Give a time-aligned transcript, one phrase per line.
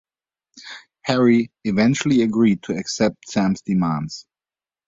[1.03, 4.25] Harry eventually agreed to accept Sam's demands.